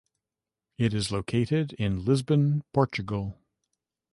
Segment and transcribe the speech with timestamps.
[0.79, 3.37] It is located in Lisbon, Portugal.